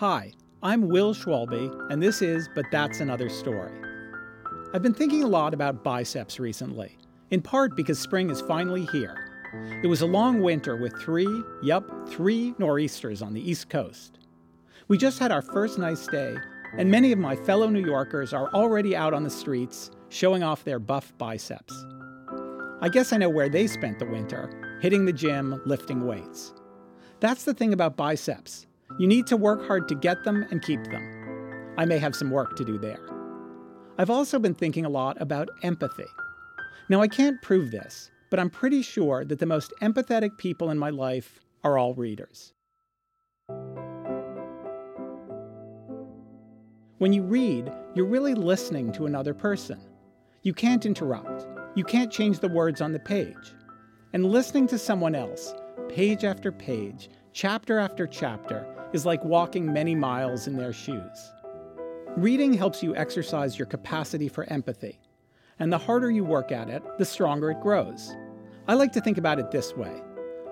Hi, 0.00 0.34
I'm 0.62 0.88
Will 0.88 1.14
Schwalbe, 1.14 1.90
and 1.90 2.02
this 2.02 2.20
is 2.20 2.50
But 2.54 2.66
That's 2.70 3.00
Another 3.00 3.30
Story. 3.30 3.72
I've 4.74 4.82
been 4.82 4.92
thinking 4.92 5.22
a 5.22 5.26
lot 5.26 5.54
about 5.54 5.82
biceps 5.82 6.38
recently, 6.38 6.98
in 7.30 7.40
part 7.40 7.74
because 7.74 7.98
spring 7.98 8.28
is 8.28 8.42
finally 8.42 8.84
here. 8.92 9.16
It 9.82 9.86
was 9.86 10.02
a 10.02 10.06
long 10.06 10.42
winter 10.42 10.76
with 10.76 10.92
three, 11.00 11.42
yup, 11.62 12.10
three 12.10 12.54
nor'easters 12.58 13.22
on 13.22 13.32
the 13.32 13.40
East 13.40 13.70
Coast. 13.70 14.18
We 14.88 14.98
just 14.98 15.18
had 15.18 15.32
our 15.32 15.40
first 15.40 15.78
nice 15.78 16.06
day, 16.08 16.36
and 16.76 16.90
many 16.90 17.10
of 17.10 17.18
my 17.18 17.34
fellow 17.34 17.70
New 17.70 17.82
Yorkers 17.82 18.34
are 18.34 18.52
already 18.52 18.94
out 18.94 19.14
on 19.14 19.24
the 19.24 19.30
streets 19.30 19.90
showing 20.10 20.42
off 20.42 20.62
their 20.62 20.78
buff 20.78 21.16
biceps. 21.16 21.72
I 22.82 22.90
guess 22.90 23.14
I 23.14 23.16
know 23.16 23.30
where 23.30 23.48
they 23.48 23.66
spent 23.66 23.98
the 23.98 24.04
winter 24.04 24.78
hitting 24.82 25.06
the 25.06 25.12
gym, 25.14 25.62
lifting 25.64 26.06
weights. 26.06 26.52
That's 27.20 27.44
the 27.44 27.54
thing 27.54 27.72
about 27.72 27.96
biceps. 27.96 28.66
You 28.98 29.06
need 29.06 29.26
to 29.26 29.36
work 29.36 29.66
hard 29.66 29.88
to 29.88 29.94
get 29.94 30.24
them 30.24 30.46
and 30.50 30.62
keep 30.62 30.82
them. 30.84 31.74
I 31.76 31.84
may 31.84 31.98
have 31.98 32.16
some 32.16 32.30
work 32.30 32.56
to 32.56 32.64
do 32.64 32.78
there. 32.78 33.00
I've 33.98 34.08
also 34.08 34.38
been 34.38 34.54
thinking 34.54 34.86
a 34.86 34.90
lot 34.90 35.20
about 35.20 35.50
empathy. 35.62 36.06
Now, 36.88 37.02
I 37.02 37.08
can't 37.08 37.42
prove 37.42 37.70
this, 37.70 38.10
but 38.30 38.40
I'm 38.40 38.48
pretty 38.48 38.80
sure 38.80 39.24
that 39.26 39.38
the 39.38 39.44
most 39.44 39.74
empathetic 39.82 40.38
people 40.38 40.70
in 40.70 40.78
my 40.78 40.88
life 40.88 41.40
are 41.62 41.76
all 41.76 41.94
readers. 41.94 42.54
When 46.98 47.12
you 47.12 47.22
read, 47.22 47.70
you're 47.94 48.06
really 48.06 48.34
listening 48.34 48.92
to 48.92 49.04
another 49.04 49.34
person. 49.34 49.78
You 50.42 50.54
can't 50.54 50.86
interrupt. 50.86 51.46
You 51.74 51.84
can't 51.84 52.10
change 52.10 52.38
the 52.38 52.48
words 52.48 52.80
on 52.80 52.92
the 52.92 52.98
page. 52.98 53.54
And 54.14 54.24
listening 54.24 54.66
to 54.68 54.78
someone 54.78 55.14
else, 55.14 55.52
page 55.90 56.24
after 56.24 56.50
page, 56.50 57.10
chapter 57.34 57.78
after 57.78 58.06
chapter, 58.06 58.66
is 58.92 59.06
like 59.06 59.24
walking 59.24 59.72
many 59.72 59.94
miles 59.94 60.46
in 60.46 60.56
their 60.56 60.72
shoes. 60.72 61.32
Reading 62.16 62.52
helps 62.52 62.82
you 62.82 62.96
exercise 62.96 63.58
your 63.58 63.66
capacity 63.66 64.28
for 64.28 64.44
empathy, 64.44 64.98
and 65.58 65.72
the 65.72 65.78
harder 65.78 66.10
you 66.10 66.24
work 66.24 66.52
at 66.52 66.68
it, 66.68 66.82
the 66.98 67.04
stronger 67.04 67.50
it 67.50 67.60
grows. 67.60 68.14
I 68.68 68.74
like 68.74 68.92
to 68.92 69.00
think 69.00 69.18
about 69.18 69.38
it 69.38 69.50
this 69.50 69.76
way 69.76 70.02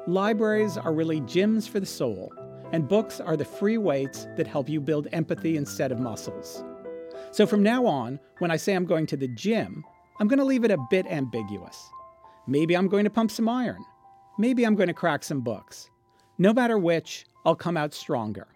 libraries 0.06 0.76
are 0.76 0.92
really 0.92 1.20
gyms 1.22 1.68
for 1.68 1.80
the 1.80 1.86
soul, 1.86 2.32
and 2.72 2.88
books 2.88 3.20
are 3.20 3.36
the 3.36 3.44
free 3.44 3.78
weights 3.78 4.26
that 4.36 4.46
help 4.46 4.68
you 4.68 4.80
build 4.80 5.08
empathy 5.12 5.56
instead 5.56 5.90
of 5.90 6.00
muscles. 6.00 6.62
So 7.30 7.46
from 7.46 7.62
now 7.62 7.86
on, 7.86 8.20
when 8.38 8.50
I 8.50 8.56
say 8.56 8.74
I'm 8.74 8.84
going 8.84 9.06
to 9.06 9.16
the 9.16 9.28
gym, 9.28 9.84
I'm 10.20 10.28
going 10.28 10.38
to 10.38 10.44
leave 10.44 10.64
it 10.64 10.70
a 10.70 10.86
bit 10.90 11.06
ambiguous. 11.06 11.90
Maybe 12.46 12.76
I'm 12.76 12.88
going 12.88 13.04
to 13.04 13.10
pump 13.10 13.30
some 13.30 13.48
iron. 13.48 13.84
Maybe 14.38 14.64
I'm 14.64 14.74
going 14.74 14.88
to 14.88 14.94
crack 14.94 15.24
some 15.24 15.40
books. 15.40 15.90
No 16.38 16.52
matter 16.52 16.78
which, 16.78 17.24
I'll 17.44 17.54
come 17.54 17.76
out 17.76 17.92
stronger. 17.92 18.46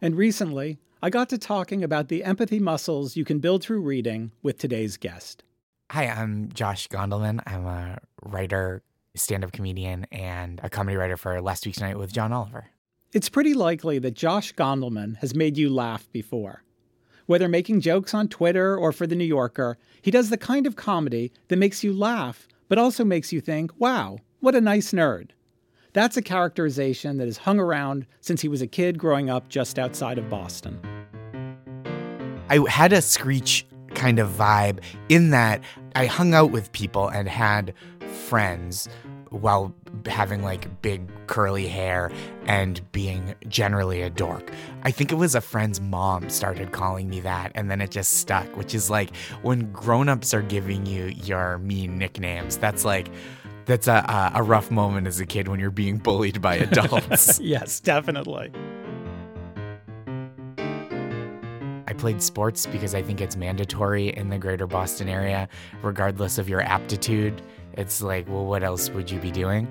And 0.00 0.16
recently, 0.16 0.78
I 1.02 1.10
got 1.10 1.28
to 1.30 1.38
talking 1.38 1.82
about 1.82 2.08
the 2.08 2.22
empathy 2.22 2.60
muscles 2.60 3.16
you 3.16 3.24
can 3.24 3.40
build 3.40 3.62
through 3.62 3.80
reading 3.80 4.32
with 4.42 4.58
today's 4.58 4.96
guest. 4.96 5.42
Hi, 5.90 6.06
I'm 6.06 6.50
Josh 6.52 6.88
Gondelman. 6.88 7.42
I'm 7.46 7.66
a 7.66 7.98
writer, 8.22 8.82
stand 9.16 9.42
up 9.42 9.52
comedian, 9.52 10.06
and 10.12 10.60
a 10.62 10.70
comedy 10.70 10.96
writer 10.96 11.16
for 11.16 11.40
Last 11.40 11.66
Week 11.66 11.74
Tonight 11.74 11.98
with 11.98 12.12
John 12.12 12.32
Oliver. 12.32 12.66
It's 13.12 13.28
pretty 13.28 13.54
likely 13.54 13.98
that 14.00 14.14
Josh 14.14 14.54
Gondelman 14.54 15.16
has 15.16 15.34
made 15.34 15.56
you 15.56 15.70
laugh 15.70 16.10
before. 16.12 16.62
Whether 17.26 17.48
making 17.48 17.80
jokes 17.80 18.14
on 18.14 18.28
Twitter 18.28 18.76
or 18.76 18.92
for 18.92 19.06
The 19.06 19.16
New 19.16 19.24
Yorker, 19.24 19.76
he 20.02 20.10
does 20.10 20.30
the 20.30 20.36
kind 20.36 20.66
of 20.66 20.76
comedy 20.76 21.32
that 21.48 21.58
makes 21.58 21.82
you 21.82 21.92
laugh, 21.92 22.46
but 22.68 22.78
also 22.78 23.04
makes 23.04 23.32
you 23.32 23.40
think, 23.40 23.72
wow, 23.78 24.18
what 24.40 24.54
a 24.54 24.60
nice 24.60 24.92
nerd. 24.92 25.30
That's 25.98 26.16
a 26.16 26.22
characterization 26.22 27.16
that 27.16 27.24
has 27.24 27.38
hung 27.38 27.58
around 27.58 28.06
since 28.20 28.40
he 28.40 28.46
was 28.46 28.62
a 28.62 28.68
kid 28.68 29.00
growing 29.00 29.30
up 29.30 29.48
just 29.48 29.80
outside 29.80 30.16
of 30.16 30.30
Boston. 30.30 30.78
I 32.48 32.64
had 32.70 32.92
a 32.92 33.02
screech 33.02 33.66
kind 33.94 34.20
of 34.20 34.28
vibe 34.28 34.78
in 35.08 35.30
that 35.30 35.60
I 35.96 36.06
hung 36.06 36.34
out 36.34 36.52
with 36.52 36.70
people 36.70 37.08
and 37.08 37.28
had 37.28 37.74
friends 38.28 38.88
while 39.30 39.74
having 40.06 40.44
like 40.44 40.80
big 40.82 41.02
curly 41.26 41.66
hair 41.66 42.12
and 42.46 42.80
being 42.92 43.34
generally 43.48 44.00
a 44.00 44.08
dork. 44.08 44.52
I 44.84 44.92
think 44.92 45.10
it 45.10 45.16
was 45.16 45.34
a 45.34 45.40
friend's 45.40 45.80
mom 45.80 46.30
started 46.30 46.70
calling 46.70 47.08
me 47.10 47.18
that 47.20 47.50
and 47.56 47.72
then 47.72 47.80
it 47.80 47.90
just 47.90 48.14
stuck, 48.14 48.56
which 48.56 48.72
is 48.72 48.88
like 48.88 49.16
when 49.42 49.72
grown-ups 49.72 50.32
are 50.32 50.42
giving 50.42 50.86
you 50.86 51.06
your 51.24 51.58
mean 51.58 51.98
nicknames, 51.98 52.56
that's 52.56 52.84
like 52.84 53.08
that's 53.68 53.86
a, 53.86 54.32
a 54.34 54.42
rough 54.42 54.70
moment 54.70 55.06
as 55.06 55.20
a 55.20 55.26
kid 55.26 55.46
when 55.46 55.60
you're 55.60 55.70
being 55.70 55.98
bullied 55.98 56.40
by 56.40 56.56
adults. 56.68 57.38
yes, 57.38 57.78
definitely. 57.78 58.50
I 61.86 61.92
played 61.92 62.22
sports 62.22 62.66
because 62.66 62.94
I 62.94 63.02
think 63.02 63.20
it's 63.20 63.36
mandatory 63.36 64.08
in 64.08 64.30
the 64.30 64.38
greater 64.38 64.66
Boston 64.66 65.08
area, 65.08 65.48
regardless 65.82 66.38
of 66.38 66.48
your 66.48 66.62
aptitude. 66.62 67.40
It's 67.74 68.02
like, 68.02 68.26
well, 68.28 68.46
what 68.46 68.62
else 68.62 68.90
would 68.90 69.10
you 69.10 69.20
be 69.20 69.30
doing? 69.30 69.66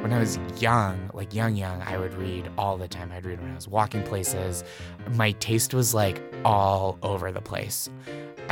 When 0.00 0.12
I 0.12 0.18
was 0.18 0.38
young, 0.60 1.10
like 1.12 1.34
young, 1.34 1.56
young, 1.56 1.82
I 1.82 1.96
would 1.96 2.14
read 2.14 2.48
all 2.56 2.76
the 2.76 2.88
time. 2.88 3.10
I'd 3.12 3.24
read 3.24 3.40
when 3.40 3.50
I 3.50 3.54
was 3.54 3.68
walking 3.68 4.02
places. 4.04 4.62
My 5.14 5.32
taste 5.32 5.74
was 5.74 5.92
like 5.94 6.22
all 6.44 6.98
over 7.02 7.32
the 7.32 7.40
place. 7.40 7.88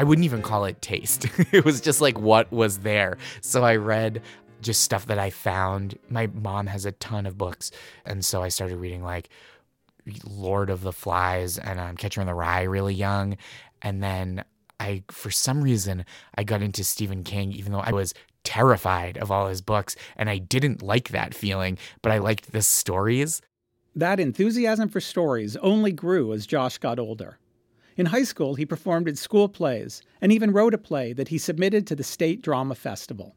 I 0.01 0.03
wouldn't 0.03 0.25
even 0.25 0.41
call 0.41 0.65
it 0.65 0.81
taste. 0.81 1.27
it 1.53 1.63
was 1.63 1.83
just 1.83 2.01
like 2.01 2.19
what 2.19 2.51
was 2.51 2.79
there. 2.79 3.19
So 3.43 3.65
I 3.65 3.77
read 3.77 4.23
just 4.63 4.81
stuff 4.81 5.05
that 5.05 5.19
I 5.19 5.29
found. 5.29 5.99
My 6.09 6.27
mom 6.29 6.69
has 6.69 6.87
a 6.87 6.93
ton 6.93 7.27
of 7.27 7.37
books. 7.37 7.71
And 8.07 8.25
so 8.25 8.43
I 8.43 8.49
started 8.49 8.79
reading 8.79 9.03
like 9.03 9.29
Lord 10.25 10.71
of 10.71 10.81
the 10.81 10.93
Flies 10.95 11.59
and 11.59 11.79
um, 11.79 11.99
Catcher 11.99 12.23
in 12.23 12.27
the 12.27 12.33
Rye 12.33 12.63
really 12.63 12.95
young. 12.95 13.37
And 13.83 14.03
then 14.03 14.43
I, 14.81 15.03
for 15.11 15.31
some 15.31 15.61
reason, 15.61 16.07
I 16.35 16.45
got 16.45 16.63
into 16.63 16.83
Stephen 16.83 17.23
King, 17.23 17.53
even 17.53 17.71
though 17.71 17.81
I 17.81 17.93
was 17.93 18.15
terrified 18.43 19.19
of 19.19 19.31
all 19.31 19.49
his 19.49 19.61
books. 19.61 19.97
And 20.17 20.31
I 20.31 20.39
didn't 20.39 20.83
like 20.83 21.11
that 21.11 21.35
feeling, 21.35 21.77
but 22.01 22.11
I 22.11 22.17
liked 22.17 22.53
the 22.53 22.63
stories. 22.63 23.43
That 23.95 24.19
enthusiasm 24.19 24.89
for 24.89 25.03
stories 25.03 25.57
only 25.57 25.93
grew 25.93 26.33
as 26.33 26.47
Josh 26.47 26.79
got 26.79 26.99
older. 26.99 27.37
In 28.01 28.07
high 28.07 28.23
school, 28.23 28.55
he 28.55 28.65
performed 28.65 29.09
in 29.09 29.15
school 29.15 29.47
plays 29.47 30.01
and 30.23 30.33
even 30.33 30.53
wrote 30.53 30.73
a 30.73 30.79
play 30.79 31.13
that 31.13 31.29
he 31.29 31.37
submitted 31.37 31.87
to 31.87 31.95
the 31.95 32.03
State 32.03 32.41
Drama 32.41 32.75
Festival. 32.75 33.37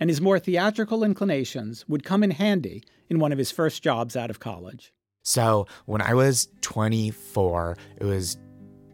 And 0.00 0.08
his 0.08 0.18
more 0.18 0.38
theatrical 0.38 1.04
inclinations 1.04 1.86
would 1.88 2.04
come 2.04 2.22
in 2.22 2.30
handy 2.30 2.84
in 3.10 3.18
one 3.18 3.32
of 3.32 3.38
his 3.38 3.50
first 3.50 3.82
jobs 3.82 4.16
out 4.16 4.30
of 4.30 4.40
college. 4.40 4.94
So, 5.24 5.66
when 5.84 6.00
I 6.00 6.14
was 6.14 6.48
24, 6.62 7.76
it 7.98 8.04
was 8.04 8.38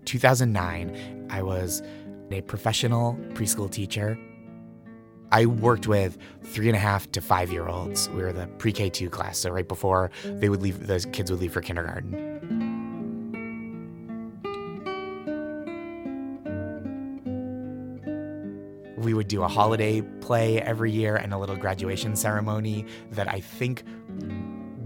2009, 0.05 1.29
I 1.31 1.43
was 1.43 1.81
a 2.33 2.41
professional 2.41 3.17
preschool 3.35 3.71
teacher. 3.71 4.19
I 5.31 5.47
worked 5.47 5.87
with 5.87 6.19
three 6.43 6.67
and 6.67 6.77
a 6.77 6.81
half 6.81 7.09
to 7.13 7.21
five 7.21 7.53
year 7.53 7.69
olds. 7.69 8.09
We 8.09 8.23
were 8.23 8.33
the 8.33 8.49
pre 8.59 8.73
K 8.73 8.91
2 8.91 9.11
class, 9.11 9.39
so 9.39 9.51
right 9.51 9.69
before 9.69 10.11
they 10.25 10.49
would 10.49 10.61
leave, 10.61 10.89
the 10.89 10.99
kids 11.13 11.31
would 11.31 11.41
leave 11.41 11.53
for 11.53 11.61
kindergarten. 11.61 12.64
We 19.05 19.15
would 19.15 19.29
do 19.29 19.43
a 19.43 19.49
holiday 19.49 20.01
play 20.21 20.61
every 20.61 20.91
year 20.91 21.17
and 21.17 21.33
a 21.33 21.39
little 21.39 21.57
graduation 21.57 22.17
ceremony 22.17 22.87
that 23.13 23.29
I 23.29 23.41
think 23.41 23.85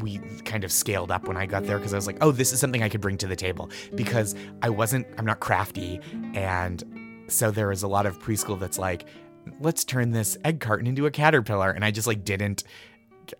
we 0.00 0.18
kind 0.44 0.64
of 0.64 0.72
scaled 0.72 1.10
up 1.10 1.26
when 1.26 1.36
I 1.36 1.46
got 1.46 1.64
there 1.64 1.78
because 1.78 1.92
I 1.92 1.96
was 1.96 2.06
like, 2.06 2.18
oh, 2.20 2.30
this 2.30 2.52
is 2.52 2.60
something 2.60 2.82
I 2.82 2.88
could 2.88 3.00
bring 3.00 3.16
to 3.18 3.26
the 3.26 3.36
table 3.36 3.70
because 3.94 4.34
I 4.62 4.70
wasn't, 4.70 5.06
I'm 5.16 5.24
not 5.24 5.40
crafty. 5.40 6.00
And 6.34 7.24
so 7.28 7.50
there 7.50 7.68
was 7.68 7.82
a 7.82 7.88
lot 7.88 8.06
of 8.06 8.18
preschool 8.18 8.58
that's 8.58 8.78
like, 8.78 9.06
let's 9.60 9.84
turn 9.84 10.12
this 10.12 10.36
egg 10.44 10.60
carton 10.60 10.86
into 10.86 11.06
a 11.06 11.10
caterpillar. 11.10 11.70
And 11.70 11.84
I 11.84 11.90
just 11.90 12.06
like 12.06 12.24
didn't, 12.24 12.64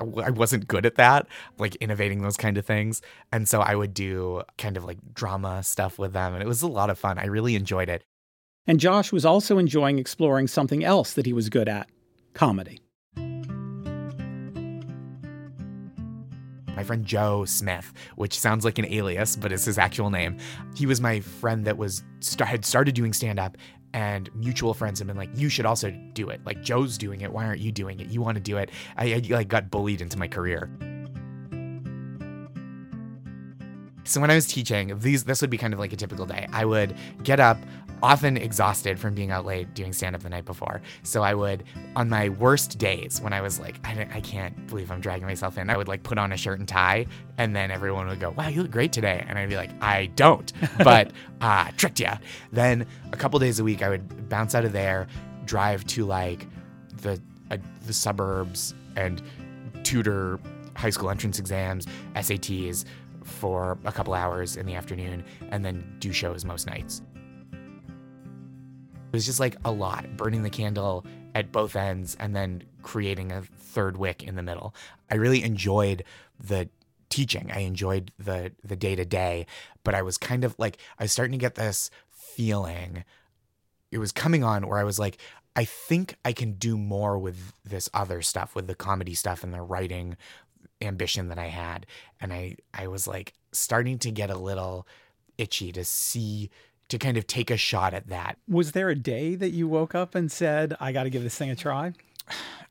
I 0.01 0.31
wasn't 0.31 0.69
good 0.69 0.85
at 0.85 0.97
that, 0.97 1.27
like 1.59 1.75
innovating 1.77 2.21
those 2.23 2.37
kind 2.37 2.59
of 2.59 2.67
things. 2.67 3.03
And 3.33 3.49
so 3.49 3.61
I 3.61 3.75
would 3.75 3.95
do 3.95 4.43
kind 4.59 4.77
of 4.77 4.85
like 4.85 4.99
drama 5.15 5.63
stuff 5.63 5.99
with 5.99 6.13
them. 6.13 6.35
And 6.35 6.43
it 6.43 6.47
was 6.47 6.63
a 6.63 6.69
lot 6.69 6.91
of 6.91 6.99
fun. 6.99 7.19
I 7.19 7.27
really 7.27 7.55
enjoyed 7.55 7.89
it. 7.89 8.05
And 8.69 8.79
Josh 8.79 9.11
was 9.13 9.25
also 9.25 9.57
enjoying 9.57 9.99
exploring 9.99 10.47
something 10.47 10.85
else 10.85 11.15
that 11.15 11.25
he 11.25 11.33
was 11.33 11.49
good 11.49 11.69
at 11.69 11.89
comedy. 12.35 12.81
My 16.77 16.85
friend 16.85 17.05
Joe 17.05 17.45
Smith, 17.47 17.93
which 18.15 18.39
sounds 18.39 18.65
like 18.65 18.79
an 18.79 18.85
alias, 18.85 19.35
but 19.35 19.51
it's 19.51 19.65
his 19.65 19.79
actual 19.79 20.11
name. 20.11 20.37
He 20.77 20.87
was 20.87 21.01
my 21.01 21.19
friend 21.19 21.65
that 21.65 21.77
was 21.77 22.05
had 22.39 22.65
started 22.65 22.95
doing 22.95 23.13
stand 23.13 23.41
up 23.41 23.57
and 23.95 24.29
mutual 24.35 24.75
friends 24.75 24.99
have 24.99 25.09
been 25.09 25.17
like, 25.17 25.31
you 25.35 25.49
should 25.49 25.67
also 25.67 25.91
do 26.13 26.29
it. 26.29 26.41
Like 26.45 26.63
Joe's 26.63 26.99
doing 26.99 27.23
it. 27.23 27.33
Why 27.33 27.47
aren't 27.47 27.61
you 27.61 27.73
doing 27.73 27.99
it? 28.01 28.09
You 28.09 28.21
want 28.21 28.37
to 28.37 28.41
do 28.41 28.59
it. 28.59 28.71
I, 28.97 29.15
I 29.15 29.23
like 29.31 29.49
got 29.49 29.71
bullied 29.71 30.03
into 30.03 30.19
my 30.19 30.29
career. 30.29 30.71
So 34.09 34.23
when 34.23 34.31
I 34.31 34.35
was 34.35 34.47
teaching, 34.47 34.99
these 35.01 35.25
this 35.25 35.43
would 35.43 35.51
be 35.51 35.59
kind 35.59 35.75
of 35.75 35.79
like 35.79 35.93
a 35.93 35.97
typical 35.97 36.25
day. 36.25 36.49
I 36.51 36.65
would 36.65 36.97
get 37.23 37.41
up, 37.41 37.59
often 38.03 38.39
exhausted 38.39 38.99
from 38.99 39.15
being 39.15 39.31
out 39.31 39.45
late 39.45 39.75
doing 39.75 39.93
stand 39.93 40.17
up 40.17 40.23
the 40.23 40.31
night 40.31 40.47
before. 40.47 40.81
So 41.03 41.23
I 41.23 41.35
would, 41.35 41.65
on 41.95 42.09
my 42.09 42.31
worst 42.31 42.79
days, 42.79 43.21
when 43.21 43.35
I 43.35 43.43
was 43.43 43.61
like, 43.61 43.79
I, 43.85 44.09
I 44.15 44.21
can't 44.23 44.67
believe 44.67 44.91
I'm 44.91 45.01
dragging 45.01 45.27
myself 45.27 45.59
in, 45.59 45.69
I 45.69 45.77
would 45.77 45.89
like 45.89 46.05
put 46.05 46.17
on 46.17 46.33
a 46.33 46.39
shirt 46.39 46.59
and 46.59 46.67
tie, 46.67 47.05
and 47.37 47.55
then 47.55 47.71
everyone 47.71 48.09
would 48.09 48.19
go, 48.19 48.31
Wow, 48.31 48.49
you 48.49 48.63
look 48.63 48.71
great 48.71 48.93
today. 48.93 49.25
And 49.29 49.39
I'd 49.39 49.51
be 49.51 49.57
like, 49.57 49.71
I 49.83 50.07
don't, 50.07 50.51
but 50.79 51.13
uh, 51.43 51.71
tricked 51.77 52.01
ya. 52.01 52.17
Then 52.51 52.87
a 53.13 53.17
couple 53.17 53.39
days 53.41 53.61
a 53.61 53.65
week, 53.65 53.83
I 53.83 53.91
would 53.91 54.31
bounce 54.31 54.55
out 54.55 54.65
of 54.65 54.73
there, 54.73 55.07
drive 55.45 55.85
to 55.89 56.07
like 56.07 56.47
the 57.03 57.21
uh, 57.51 57.59
the 57.87 57.93
suburbs 57.93 58.75
and 58.97 59.23
tutor 59.83 60.41
high 60.77 60.91
school 60.91 61.11
entrance 61.11 61.39
exams, 61.39 61.87
SATs 62.15 62.85
for 63.29 63.79
a 63.85 63.93
couple 63.93 64.15
hours 64.15 64.57
in 64.57 64.67
the 64.67 64.75
afternoon, 64.75 65.25
and 65.51 65.65
then 65.65 65.97
do 65.99 66.13
shows 66.13 66.45
most 66.45 66.67
nights. 66.67 67.03
It 67.53 69.13
was 69.13 69.27
just 69.27 69.41
like 69.41 69.57
a 69.65 69.71
lot, 69.71 70.17
burning 70.17 70.43
the 70.43 70.51
candle 70.51 71.07
at 71.35 71.53
both 71.53 71.77
ends 71.77 72.17
and 72.21 72.35
then 72.35 72.63
creating 72.83 73.33
a 73.33 73.43
third 73.43 73.97
wick 73.97 74.23
in 74.23 74.35
the 74.35 74.43
middle. 74.43 74.75
I 75.11 75.15
really 75.15 75.43
enjoyed 75.43 76.05
the 76.39 76.69
teaching. 77.09 77.51
I 77.53 77.61
enjoyed 77.61 78.13
the 78.19 78.53
the 78.63 78.77
day 78.77 78.97
to 78.97 79.05
day, 79.05 79.47
but 79.83 79.95
I 79.95 80.03
was 80.03 80.19
kind 80.19 80.45
of 80.45 80.55
like 80.59 80.79
I 80.99 81.05
was 81.05 81.13
starting 81.13 81.33
to 81.33 81.39
get 81.39 81.55
this 81.55 81.91
feeling. 82.11 83.05
It 83.91 83.99
was 83.99 84.13
coming 84.13 84.45
on 84.45 84.67
where 84.67 84.79
I 84.79 84.85
was 84.85 84.99
like, 84.99 85.19
I 85.57 85.65
think 85.65 86.17
I 86.25 86.33
can 86.33 86.53
do 86.53 86.77
more 86.77 87.19
with 87.19 87.53
this 87.65 87.89
other 87.95 88.21
stuff, 88.23 88.55
with 88.55 88.67
the 88.67 88.75
comedy 88.75 89.15
stuff 89.15 89.43
and 89.43 89.55
the 89.55 89.63
writing 89.63 90.17
ambition 90.81 91.29
that 91.29 91.39
I 91.39 91.47
had. 91.47 91.87
And 92.21 92.33
I 92.33 92.57
I 92.75 92.87
was 92.87 93.07
like 93.07 93.35
starting 93.53 93.99
to 93.99 94.11
get 94.11 94.31
a 94.31 94.39
little 94.39 94.87
itchy 95.37 95.73
to 95.73 95.85
see 95.85 96.51
to 96.89 96.99
kind 96.99 97.17
of 97.17 97.27
take 97.27 97.51
a 97.51 97.57
shot 97.57 97.95
at 97.95 98.09
that. 98.09 98.39
Was 98.49 98.73
there 98.73 98.89
a 98.89 98.95
day 98.95 99.35
that 99.35 99.51
you 99.51 99.69
woke 99.69 99.95
up 99.95 100.15
and 100.15 100.33
said, 100.33 100.77
I 100.81 100.93
got 100.93 101.05
to 101.05 101.11
give 101.11 101.23
this 101.23 101.37
thing 101.37 101.51
a 101.51 101.57
try? 101.57 101.93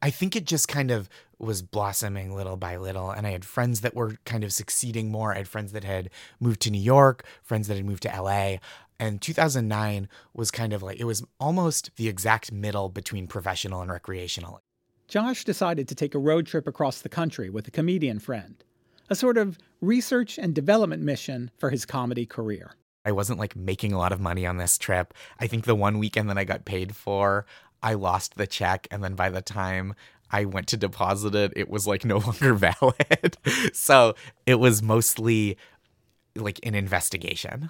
I 0.02 0.10
think 0.10 0.36
it 0.36 0.46
just 0.46 0.68
kind 0.68 0.92
of 0.92 1.10
was 1.40 1.62
blossoming 1.62 2.36
little 2.36 2.58
by 2.58 2.78
little. 2.78 3.12
And 3.12 3.28
I 3.28 3.32
had 3.32 3.46
friends 3.46 3.82
that 3.82 3.96
were 3.96 4.18
kind 4.26 4.44
of 4.44 4.54
succeeding 4.54 5.12
more. 5.12 5.34
I 5.34 5.38
had 5.38 5.48
friends 5.48 5.72
that 5.72 5.84
had 5.84 6.10
moved 6.40 6.62
to 6.62 6.72
New 6.72 6.82
York, 6.82 7.26
friends 7.44 7.68
that 7.68 7.76
had 7.78 7.86
moved 7.86 8.04
to 8.04 8.22
LA. 8.22 8.58
And 9.00 9.22
2009 9.22 10.10
was 10.34 10.50
kind 10.50 10.74
of 10.74 10.82
like, 10.82 11.00
it 11.00 11.04
was 11.04 11.24
almost 11.40 11.92
the 11.98 12.08
exact 12.08 12.52
middle 12.52 12.90
between 12.90 13.28
professional 13.28 13.82
and 13.82 13.92
recreational. 13.92 14.62
Josh 15.08 15.46
decided 15.46 15.88
to 15.88 15.96
take 15.96 16.14
a 16.14 16.20
road 16.20 16.48
trip 16.48 16.68
across 16.68 17.02
the 17.02 17.08
country 17.08 17.50
with 17.50 17.66
a 17.68 17.72
comedian 17.72 18.20
friend, 18.20 18.62
a 19.10 19.16
sort 19.16 19.38
of 19.38 19.58
research 19.80 20.38
and 20.38 20.54
development 20.54 21.02
mission 21.02 21.50
for 21.58 21.70
his 21.70 21.86
comedy 21.86 22.26
career. 22.26 22.72
I 23.06 23.14
wasn't 23.14 23.40
like 23.40 23.56
making 23.56 23.94
a 23.94 23.98
lot 23.98 24.12
of 24.12 24.20
money 24.20 24.46
on 24.46 24.58
this 24.58 24.78
trip. 24.78 25.14
I 25.40 25.48
think 25.48 25.64
the 25.64 25.76
one 25.76 25.98
weekend 25.98 26.30
that 26.30 26.38
I 26.38 26.44
got 26.44 26.66
paid 26.66 26.94
for, 26.94 27.46
I 27.82 27.94
lost 27.94 28.36
the 28.36 28.46
check. 28.46 28.86
And 28.92 29.02
then 29.02 29.16
by 29.16 29.30
the 29.30 29.42
time 29.42 29.96
I 30.30 30.44
went 30.44 30.68
to 30.68 30.78
deposit 30.78 31.34
it, 31.34 31.54
it 31.56 31.70
was 31.70 31.88
like 31.88 32.04
no 32.04 32.18
longer 32.26 32.54
valid. 32.54 33.38
so 33.72 34.14
it 34.46 34.56
was 34.56 34.84
mostly 34.84 35.58
like 36.36 36.60
an 36.64 36.76
investigation. 36.76 37.70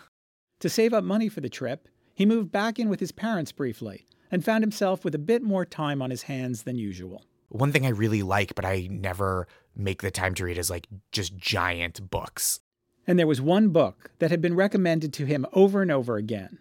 To 0.62 0.70
save 0.70 0.92
up 0.92 1.04
money 1.04 1.30
for 1.30 1.42
the 1.42 1.50
trip, 1.50 1.88
he 2.16 2.26
moved 2.26 2.52
back 2.52 2.80
in 2.80 2.90
with 2.90 3.00
his 3.00 3.12
parents 3.12 3.52
briefly 3.52 4.08
and 4.32 4.44
found 4.44 4.64
himself 4.64 5.04
with 5.04 5.16
a 5.16 5.20
bit 5.20 5.44
more 5.44 5.66
time 5.66 6.02
on 6.02 6.10
his 6.10 6.24
hands 6.24 6.64
than 6.64 6.78
usual. 6.78 7.24
One 7.50 7.72
thing 7.72 7.86
I 7.86 7.90
really 7.90 8.24
like, 8.24 8.56
but 8.56 8.66
I 8.66 8.88
never 8.90 9.48
make 9.76 10.02
the 10.02 10.12
time 10.12 10.34
to 10.36 10.46
read, 10.46 10.58
is 10.58 10.70
like 10.70 10.88
just 11.12 11.38
giant 11.38 12.10
books. 12.10 12.60
And 13.06 13.18
there 13.18 13.28
was 13.28 13.40
one 13.40 13.70
book 13.70 14.12
that 14.20 14.32
had 14.32 14.42
been 14.42 14.56
recommended 14.56 15.14
to 15.14 15.26
him 15.26 15.46
over 15.54 15.82
and 15.82 15.92
over 15.92 16.18
again 16.18 16.60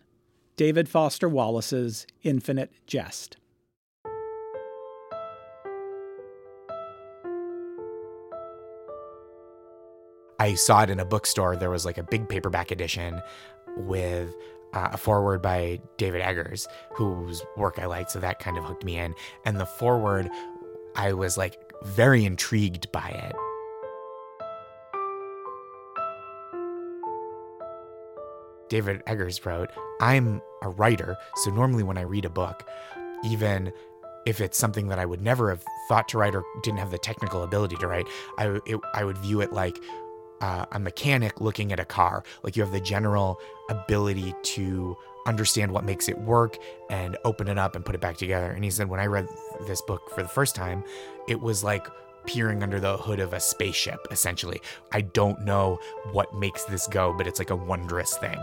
David 0.57 0.89
Foster 0.89 1.29
Wallace's 1.29 2.07
Infinite 2.23 2.73
Jest. 2.87 3.37
I 10.39 10.55
saw 10.55 10.83
it 10.83 10.91
in 10.91 11.01
a 11.01 11.05
bookstore. 11.05 11.57
There 11.57 11.71
was 11.71 11.85
like 11.85 11.99
a 11.99 12.03
big 12.03 12.29
paperback 12.29 12.71
edition 12.71 13.21
with 13.77 14.35
uh, 14.73 14.91
a 14.93 14.97
foreword 14.97 15.43
by 15.43 15.81
David 15.97 16.21
Eggers, 16.21 16.67
whose 16.95 17.43
work 17.57 17.79
I 17.79 17.87
liked. 17.87 18.11
So 18.11 18.21
that 18.21 18.39
kind 18.39 18.59
of 18.59 18.65
hooked 18.65 18.85
me 18.85 18.99
in. 18.99 19.15
And 19.45 19.59
the 19.59 19.67
foreword, 19.67 20.29
I 20.95 21.13
was 21.13 21.37
like 21.37 21.59
very 21.85 22.25
intrigued 22.25 22.91
by 22.93 23.09
it. 23.09 23.37
David 28.69 29.03
Eggers 29.07 29.45
wrote, 29.47 29.71
I'm 30.01 30.43
a 30.63 30.69
writer, 30.69 31.17
so 31.37 31.51
normally 31.51 31.85
when 31.85 31.97
I 31.97 32.03
read 32.03 32.25
a 32.25 32.31
book, 32.31 32.65
even 33.25 33.73
if 34.27 34.41
it's 34.41 34.59
something 34.59 34.89
that 34.89 34.99
I 34.99 35.07
would 35.07 35.23
never 35.23 35.51
have 35.51 35.65
thought 35.89 36.09
to 36.09 36.19
write 36.19 36.35
or 36.35 36.43
didn't 36.65 36.81
have 36.81 36.91
the 36.91 36.99
technical 36.99 37.45
ability 37.45 37.77
to 37.77 37.87
write, 37.87 38.07
I, 38.39 38.59
it, 38.67 38.81
I 38.93 39.05
would 39.05 39.19
view 39.19 39.41
it 39.41 39.53
like 39.53 39.79
uh, 40.41 40.67
a 40.73 40.79
mechanic 40.79 41.41
looking 41.41 41.73
at 41.73 41.81
a 41.81 41.85
car. 41.85 42.23
Like 42.43 42.57
you 42.57 42.63
have 42.63 42.73
the 42.73 42.81
general 42.81 43.39
ability 43.71 44.35
to 44.43 44.97
understand 45.27 45.73
what 45.73 45.85
makes 45.85 46.09
it 46.09 46.19
work 46.19 46.57
and 46.89 47.17
open 47.25 47.49
it 47.49 47.59
up 47.59 47.75
and 47.75 47.85
put 47.85 47.95
it 47.95 48.01
back 48.01 48.17
together. 48.17 48.51
And 48.51 48.63
he 48.63 48.71
said, 48.71 48.89
when 48.89 49.01
I 49.01 49.07
read 49.07 49.29
this 49.67 49.83
book 49.83 50.11
for 50.15 50.23
the 50.23 50.29
first 50.29 50.55
time, 50.55 50.85
it 51.29 51.41
was 51.41 51.65
like 51.65 51.87
peering 52.27 52.63
under 52.63 52.81
the 52.81 52.97
hood 52.97 53.21
of 53.21 53.33
a 53.33 53.41
spaceship, 53.41 54.07
essentially. 54.11 54.61
I 54.93 55.01
don't 55.03 55.45
know 55.45 55.79
what 56.13 56.35
makes 56.35 56.65
this 56.65 56.87
go, 56.87 57.13
but 57.13 57.27
it's 57.27 57.39
like 57.39 57.51
a 57.51 57.57
wondrous 57.57 58.17
thing. 58.19 58.39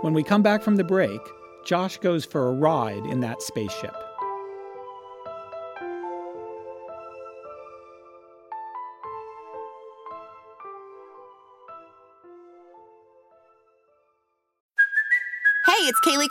When 0.00 0.12
we 0.12 0.22
come 0.22 0.42
back 0.42 0.62
from 0.62 0.76
the 0.76 0.84
break, 0.84 1.20
Josh 1.64 1.96
goes 1.98 2.26
for 2.26 2.48
a 2.48 2.52
ride 2.52 3.06
in 3.06 3.20
that 3.20 3.40
spaceship. 3.40 4.03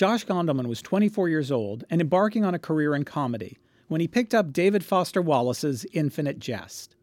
Josh 0.00 0.24
Gondelman 0.24 0.66
was 0.66 0.80
24 0.80 1.28
years 1.28 1.52
old 1.52 1.84
and 1.90 2.00
embarking 2.00 2.42
on 2.42 2.54
a 2.54 2.58
career 2.58 2.94
in 2.94 3.04
comedy 3.04 3.58
when 3.88 4.00
he 4.00 4.08
picked 4.08 4.34
up 4.34 4.50
David 4.50 4.82
Foster 4.82 5.20
Wallace's 5.20 5.84
Infinite 5.92 6.38
Jest. 6.38 6.96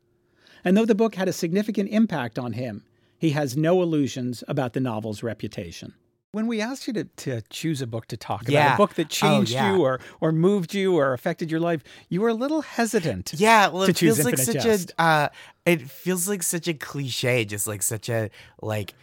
And 0.65 0.75
though 0.75 0.83
the 0.83 0.95
book 0.95 1.13
had 1.13 1.27
a 1.27 1.31
significant 1.31 1.89
impact 1.91 2.39
on 2.39 2.53
him, 2.53 2.83
he 3.19 3.29
has 3.29 3.55
no 3.55 3.83
illusions 3.83 4.43
about 4.47 4.73
the 4.73 4.79
novel's 4.79 5.21
reputation. 5.21 5.93
When 6.31 6.47
we 6.47 6.59
asked 6.59 6.87
you 6.87 6.93
to, 6.93 7.03
to 7.03 7.41
choose 7.51 7.83
a 7.83 7.87
book 7.87 8.07
to 8.07 8.17
talk 8.17 8.41
about, 8.41 8.51
Yeah. 8.53 8.73
a 8.73 8.77
book 8.77 8.95
that 8.95 9.05
Oh, 9.05 9.09
changed 9.09 9.51
yeah. 9.51 9.75
you 9.75 9.81
or, 9.83 9.99
or 10.19 10.31
moved 10.31 10.73
you 10.73 10.95
or 10.97 11.13
affected 11.13 11.51
your 11.51 11.59
life, 11.59 11.83
you 12.09 12.21
were 12.21 12.29
a 12.29 12.33
little 12.33 12.61
hesitant. 12.61 13.31
Yeah, 13.37 13.67
well, 13.67 13.85
to 13.85 13.91
it 13.91 13.95
choose 13.97 14.15
feels 14.15 14.25
like 14.25 14.39
such 14.39 14.63
Jest. 14.63 14.91
a 14.97 15.01
uh, 15.03 15.29
it 15.67 15.87
feels 15.87 16.27
like 16.27 16.41
such 16.41 16.67
a 16.67 16.73
cliche, 16.73 17.45
just 17.45 17.67
like 17.67 17.83
such 17.83 18.09
a 18.09 18.31
like 18.59 18.95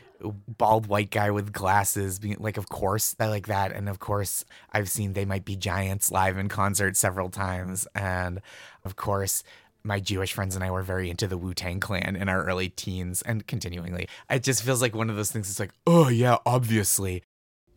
bald 0.48 0.86
white 0.86 1.10
guy 1.10 1.30
with 1.30 1.52
glasses 1.52 2.18
being 2.18 2.36
like 2.38 2.56
of 2.56 2.68
course 2.68 3.14
I 3.18 3.26
like 3.26 3.46
that 3.46 3.72
and 3.72 3.88
of 3.88 3.98
course 3.98 4.44
I've 4.72 4.88
seen 4.88 5.12
they 5.12 5.24
might 5.24 5.44
be 5.44 5.56
giants 5.56 6.10
live 6.10 6.38
in 6.38 6.48
concert 6.48 6.96
several 6.96 7.28
times 7.28 7.86
and 7.94 8.40
of 8.84 8.96
course 8.96 9.42
my 9.84 10.00
Jewish 10.00 10.32
friends 10.32 10.54
and 10.54 10.64
I 10.64 10.70
were 10.70 10.82
very 10.82 11.10
into 11.10 11.28
the 11.28 11.36
Wu 11.36 11.52
Tang 11.52 11.78
Clan 11.78 12.16
in 12.16 12.28
our 12.28 12.42
early 12.44 12.70
teens 12.70 13.20
and 13.22 13.46
continuingly. 13.46 14.08
It 14.30 14.42
just 14.42 14.62
feels 14.62 14.80
like 14.80 14.94
one 14.94 15.10
of 15.10 15.16
those 15.16 15.30
things. 15.30 15.50
It's 15.50 15.60
like, 15.60 15.72
oh 15.86 16.08
yeah, 16.08 16.38
obviously. 16.46 17.22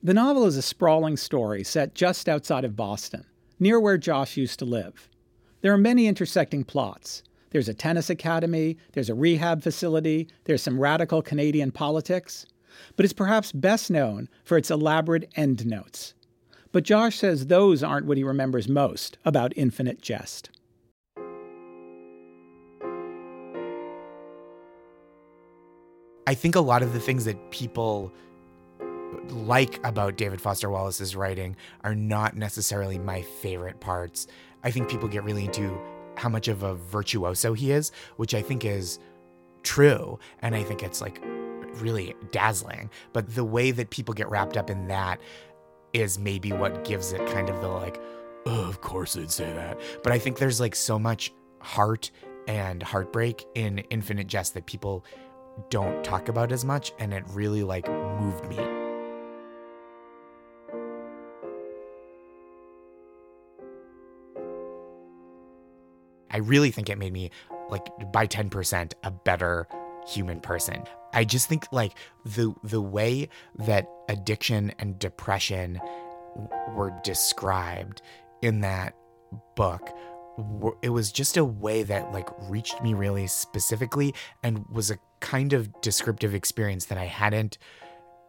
The 0.02 0.14
novel 0.14 0.46
is 0.46 0.56
a 0.56 0.62
sprawling 0.62 1.18
story 1.18 1.64
set 1.64 1.94
just 1.94 2.30
outside 2.30 2.64
of 2.64 2.78
Boston, 2.78 3.26
near 3.60 3.80
where 3.80 3.98
Josh 3.98 4.38
used 4.38 4.60
to 4.60 4.66
live. 4.66 5.10
There 5.62 5.74
are 5.74 5.78
many 5.78 6.08
intersecting 6.08 6.64
plots. 6.64 7.24
There's 7.52 7.70
a 7.70 7.74
tennis 7.74 8.10
academy, 8.10 8.78
there's 8.94 9.10
a 9.10 9.16
rehab 9.16 9.64
facility, 9.64 10.28
there's 10.44 10.62
some 10.62 10.80
radical 10.80 11.22
Canadian 11.22 11.72
politics, 11.72 12.46
but 12.96 13.06
it's 13.06 13.14
perhaps 13.14 13.52
best 13.52 13.90
known 13.90 14.30
for 14.44 14.58
its 14.58 14.70
elaborate 14.70 15.32
endnotes. 15.36 16.14
But 16.72 16.84
Josh 16.84 17.18
says 17.18 17.48
those 17.48 17.82
aren't 17.82 18.06
what 18.06 18.18
he 18.18 18.24
remembers 18.24 18.68
most 18.68 19.18
about 19.24 19.54
Infinite 19.56 20.02
Jest. 20.02 20.50
I 26.28 26.34
think 26.34 26.56
a 26.56 26.62
lot 26.62 26.84
of 26.84 26.92
the 26.92 27.00
things 27.00 27.24
that 27.24 27.52
people 27.52 28.14
like 29.30 29.80
about 29.86 30.18
David 30.18 30.42
Foster 30.42 30.70
Wallace's 30.70 31.16
writing 31.16 31.56
are 31.86 31.96
not 31.96 32.36
necessarily 32.36 33.00
my 33.00 33.22
favorite 33.22 33.80
parts. 33.80 34.28
I 34.62 34.72
think 34.72 34.90
people 34.90 35.08
get 35.08 35.24
really 35.24 35.46
into 35.46 35.80
how 36.18 36.30
much 36.30 36.48
of 36.48 36.64
a 36.64 36.76
virtuoso 36.76 37.54
he 37.54 37.72
is, 37.72 37.92
which 38.18 38.34
I 38.34 38.42
think 38.42 38.66
is 38.66 39.00
true. 39.64 40.20
And 40.42 40.56
I 40.56 40.64
think 40.64 40.84
it's 40.84 41.02
like 41.02 41.22
really 41.76 42.16
dazzling. 42.32 42.90
But 43.14 43.36
the 43.36 43.46
way 43.46 43.72
that 43.72 43.90
people 43.92 44.14
get 44.14 44.30
wrapped 44.30 44.58
up 44.58 44.70
in 44.70 44.88
that 44.88 45.20
is 45.94 46.18
maybe 46.18 46.52
what 46.52 46.84
gives 46.84 47.14
it 47.14 47.26
kind 47.28 47.50
of 47.50 47.62
the 47.62 47.68
like, 47.68 48.02
oh, 48.46 48.68
of 48.68 48.82
course 48.82 49.16
I'd 49.18 49.32
say 49.32 49.52
that. 49.54 49.80
But 50.04 50.12
I 50.12 50.20
think 50.20 50.38
there's 50.38 50.60
like 50.60 50.76
so 50.76 50.98
much 50.98 51.34
heart 51.60 52.12
and 52.48 52.82
heartbreak 52.82 53.46
in 53.56 53.80
Infinite 53.90 54.28
Jest 54.28 54.54
that 54.56 54.66
people 54.66 55.06
don't 55.70 56.04
talk 56.04 56.30
about 56.30 56.52
as 56.52 56.66
much. 56.66 56.94
And 57.00 57.14
it 57.14 57.24
really 57.30 57.64
like 57.64 57.88
moved 57.88 58.48
me. 58.48 58.77
I 66.38 66.42
really 66.42 66.70
think 66.70 66.88
it 66.88 67.00
made 67.00 67.14
me 67.14 67.32
like 67.72 67.88
by 68.12 68.28
10% 68.28 68.94
a 69.04 69.10
better 69.10 69.68
human 70.08 70.40
person. 70.40 70.84
I 71.12 71.24
just 71.24 71.50
think 71.50 71.66
like 71.72 71.94
the 72.26 72.54
the 72.64 72.80
way 72.80 73.30
that 73.56 73.90
addiction 74.08 74.72
and 74.78 75.00
depression 75.00 75.82
were 76.76 76.94
described 77.04 78.04
in 78.44 78.62
that 78.62 78.96
book 79.56 79.90
it 80.84 80.90
was 80.90 81.12
just 81.12 81.36
a 81.38 81.44
way 81.44 81.82
that 81.82 82.12
like 82.12 82.30
reached 82.48 82.80
me 82.84 82.94
really 82.94 83.26
specifically 83.26 84.14
and 84.44 84.64
was 84.70 84.92
a 84.92 85.00
kind 85.22 85.54
of 85.54 85.82
descriptive 85.82 86.36
experience 86.36 86.86
that 86.86 86.98
I 87.00 87.06
hadn't 87.06 87.58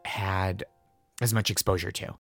had 0.07 0.65
as 1.21 1.35
much 1.35 1.51
exposure 1.51 1.91
to. 1.91 2.17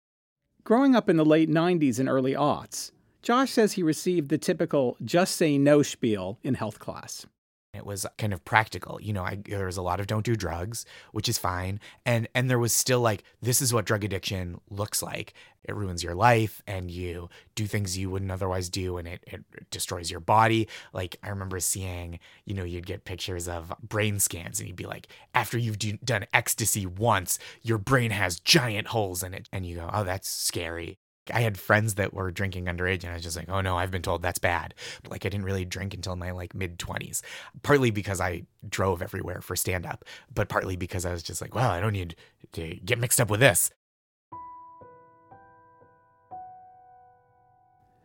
Growing 0.63 0.95
up 0.95 1.09
in 1.09 1.17
the 1.17 1.25
late 1.25 1.49
90s 1.49 1.99
and 1.99 2.07
early 2.07 2.31
aughts, 2.31 2.91
Josh 3.23 3.51
says 3.51 3.71
he 3.73 3.83
received 3.83 4.27
the 4.27 4.37
typical 4.37 4.97
just 5.03 5.37
say 5.37 5.57
no 5.57 5.81
spiel 5.81 6.39
in 6.43 6.55
health 6.55 6.77
class. 6.77 7.25
It 7.73 7.85
was 7.85 8.05
kind 8.17 8.33
of 8.33 8.45
practical. 8.45 8.99
You 9.01 9.13
know, 9.13 9.23
I, 9.23 9.39
there 9.45 9.65
was 9.65 9.77
a 9.77 9.81
lot 9.81 10.01
of 10.01 10.05
don't 10.07 10.25
do 10.25 10.35
drugs, 10.35 10.85
which 11.13 11.29
is 11.29 11.37
fine. 11.39 11.79
And 12.05 12.27
and 12.35 12.49
there 12.49 12.59
was 12.59 12.73
still 12.73 12.99
like 12.99 13.23
this 13.41 13.61
is 13.61 13.73
what 13.73 13.85
drug 13.85 14.03
addiction 14.03 14.59
looks 14.69 15.01
like. 15.01 15.33
It 15.63 15.73
ruins 15.73 16.03
your 16.03 16.13
life 16.13 16.61
and 16.67 16.91
you 16.91 17.29
do 17.55 17.65
things 17.65 17.97
you 17.97 18.09
wouldn't 18.09 18.29
otherwise 18.29 18.69
do 18.69 18.97
and 18.97 19.07
it, 19.07 19.23
it 19.25 19.43
destroys 19.71 20.11
your 20.11 20.19
body. 20.19 20.67
Like 20.91 21.15
I 21.23 21.29
remember 21.29 21.61
seeing, 21.61 22.19
you 22.45 22.53
know, 22.53 22.65
you'd 22.65 22.85
get 22.85 23.05
pictures 23.05 23.47
of 23.47 23.73
brain 23.81 24.19
scans 24.19 24.59
and 24.59 24.67
you'd 24.67 24.75
be 24.75 24.85
like, 24.85 25.07
after 25.33 25.57
you've 25.57 25.79
do, 25.79 25.93
done 26.03 26.25
ecstasy 26.33 26.85
once, 26.85 27.39
your 27.61 27.77
brain 27.77 28.11
has 28.11 28.39
giant 28.39 28.87
holes 28.87 29.23
in 29.23 29.33
it. 29.33 29.47
And 29.53 29.65
you 29.65 29.77
go, 29.77 29.89
oh, 29.91 30.03
that's 30.03 30.29
scary. 30.29 30.99
I 31.31 31.41
had 31.41 31.57
friends 31.57 31.95
that 31.95 32.13
were 32.13 32.31
drinking 32.31 32.65
underage, 32.65 33.03
and 33.03 33.11
I 33.11 33.13
was 33.13 33.23
just 33.23 33.37
like, 33.37 33.49
oh 33.49 33.61
no, 33.61 33.77
I've 33.77 33.91
been 33.91 34.01
told 34.01 34.21
that's 34.21 34.39
bad. 34.39 34.73
Like, 35.09 35.25
I 35.25 35.29
didn't 35.29 35.45
really 35.45 35.65
drink 35.65 35.93
until 35.93 36.15
my 36.15 36.31
like 36.31 36.53
mid 36.53 36.79
20s, 36.79 37.21
partly 37.61 37.91
because 37.91 38.19
I 38.19 38.43
drove 38.67 39.01
everywhere 39.01 39.41
for 39.41 39.55
stand 39.55 39.85
up, 39.85 40.03
but 40.33 40.49
partly 40.49 40.75
because 40.75 41.05
I 41.05 41.11
was 41.11 41.23
just 41.23 41.41
like, 41.41 41.55
well, 41.55 41.71
I 41.71 41.79
don't 41.79 41.93
need 41.93 42.15
to 42.53 42.75
get 42.83 42.99
mixed 42.99 43.21
up 43.21 43.29
with 43.29 43.39
this. 43.39 43.71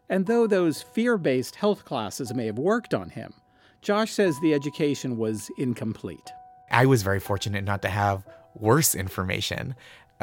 And 0.09 0.27
though 0.27 0.47
those 0.47 0.81
fear 0.81 1.19
based 1.19 1.57
health 1.57 1.85
classes 1.85 2.33
may 2.33 2.47
have 2.47 2.59
worked 2.59 2.95
on 2.95 3.11
him, 3.11 3.35
Josh 3.83 4.13
says 4.13 4.39
the 4.41 4.55
education 4.55 5.17
was 5.17 5.51
incomplete. 5.59 6.33
I 6.71 6.87
was 6.87 7.03
very 7.03 7.21
fortunate 7.21 7.65
not 7.65 7.83
to 7.83 7.89
have 7.89 8.27
worse 8.55 8.95
information. 8.95 9.75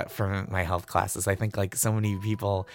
From 0.09 0.47
my 0.51 0.63
health 0.63 0.87
classes. 0.87 1.27
I 1.27 1.35
think 1.35 1.55
like 1.55 1.75
so 1.75 1.91
many 1.91 2.17
people 2.17 2.67